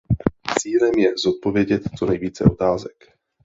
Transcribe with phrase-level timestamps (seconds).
[0.59, 2.95] Cílem je zodpovědět co nejvíce otázek.